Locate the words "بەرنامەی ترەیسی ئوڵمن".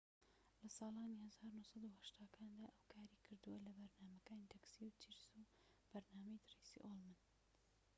5.91-7.17